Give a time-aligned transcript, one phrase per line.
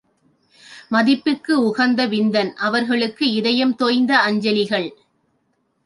[0.89, 4.89] மதிப்புக்கு உகந்த விந்தன் அவர்களுக்கு, இதயம் தோய்ந்த அஞ்சலிகள்.